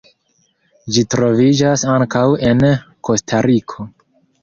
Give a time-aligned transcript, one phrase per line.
[0.95, 2.67] Ĝi troviĝas ankaŭ en
[3.07, 3.91] Kostariko.